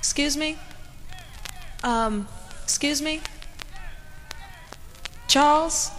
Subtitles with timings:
[0.00, 0.56] Excuse me?
[1.84, 2.26] Um,
[2.62, 3.20] excuse me?
[5.28, 5.90] Charles?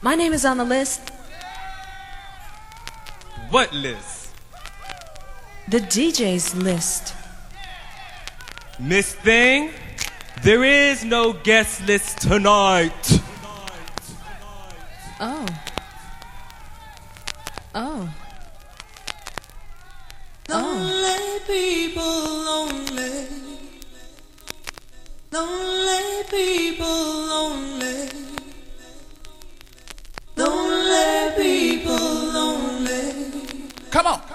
[0.00, 1.10] My name is on the list.
[3.50, 4.34] What list?
[5.68, 7.14] The DJ's list.
[8.80, 9.70] Miss Thing,
[10.42, 13.20] there is no guest list tonight.
[15.20, 15.46] Oh.
[17.72, 18.12] Oh.
[33.92, 34.31] Come on.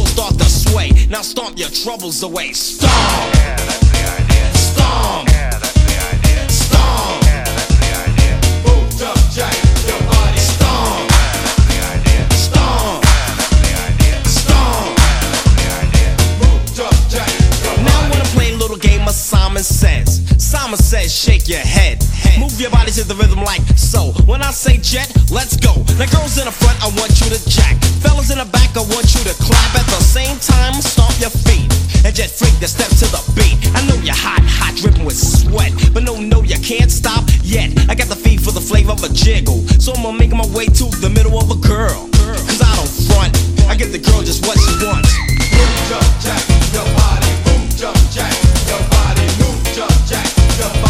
[0.00, 0.90] Bull to sway.
[1.08, 2.52] Now stomp your troubles away.
[2.52, 2.90] Stomp!
[2.90, 4.54] Yeah, that's the idea.
[4.54, 5.28] Stomp!
[5.28, 6.48] Yeah, that's the idea.
[6.48, 7.22] Stomp!
[7.24, 8.40] Yeah, that's the idea.
[9.88, 10.40] Your body.
[10.40, 11.10] Stomp!
[11.10, 12.24] Yeah, that's the idea.
[12.32, 13.04] Stomp!
[13.04, 14.16] Yeah, that's the idea.
[14.24, 14.96] Stomp!
[14.96, 16.16] Yeah, that's the idea.
[16.40, 17.84] Your.
[17.84, 20.22] Now I wanna play a little game Simon Says.
[20.38, 22.02] Simon Says, shake your head.
[22.40, 24.16] Move your body to the rhythm like so.
[24.24, 25.76] When I say jet, let's go.
[26.00, 27.76] The girls in the front, I want you to jack.
[28.00, 29.76] Fellas in the back, I want you to clap.
[29.76, 31.68] At the same time, stomp your feet.
[32.00, 33.60] And just freak the step to the beat.
[33.76, 35.76] I know you're hot, hot, dripping with sweat.
[35.92, 37.76] But no, no, you can't stop yet.
[37.92, 39.60] I got the feet for the flavor of a jiggle.
[39.76, 42.08] So I'ma make my way to the middle of a girl.
[42.48, 43.36] Cause I don't front.
[43.68, 45.12] I get the girl just what she wants.
[45.52, 46.40] Move, jump, jack,
[46.72, 47.28] your body.
[47.52, 48.32] Move, jump, jack,
[48.64, 49.28] your body.
[49.44, 50.24] Move, jump, jack,
[50.56, 50.89] your body.